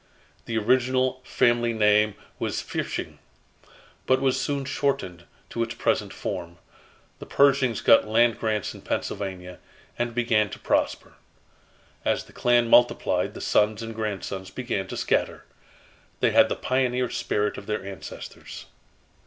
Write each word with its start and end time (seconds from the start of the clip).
The 0.45 0.57
original 0.57 1.21
family 1.23 1.73
name 1.73 2.15
was 2.39 2.59
Pfirsching, 2.63 3.19
but 4.07 4.19
was 4.19 4.41
soon 4.41 4.65
shortened 4.65 5.25
to 5.51 5.61
its 5.61 5.75
present 5.75 6.11
form. 6.11 6.57
The 7.19 7.27
Pershings 7.27 7.81
got 7.83 8.07
land 8.07 8.39
grants 8.39 8.73
in 8.73 8.81
Pennsylvania, 8.81 9.59
and 9.99 10.15
began 10.15 10.49
to 10.49 10.57
prosper. 10.59 11.17
As 12.03 12.23
the 12.23 12.33
clan 12.33 12.67
multiplied 12.67 13.35
the 13.35 13.41
sons 13.41 13.83
and 13.83 13.93
grandsons 13.93 14.49
began 14.49 14.87
to 14.87 14.97
scatter. 14.97 15.45
They 16.19 16.31
had 16.31 16.49
the 16.49 16.55
pioneer 16.55 17.11
spirit 17.11 17.59
of 17.59 17.67
their 17.67 17.85
ancestors. 17.85 18.65